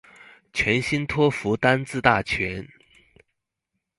[0.51, 2.67] 全新托福單字大全